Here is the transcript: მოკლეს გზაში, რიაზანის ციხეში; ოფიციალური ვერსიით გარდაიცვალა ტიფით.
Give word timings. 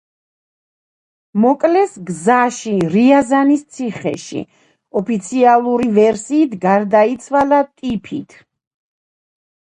მოკლეს 1.41 1.91
გზაში, 2.05 2.71
რიაზანის 2.93 3.61
ციხეში; 3.75 4.41
ოფიციალური 5.01 5.89
ვერსიით 5.97 6.55
გარდაიცვალა 6.63 7.61
ტიფით. 7.69 8.35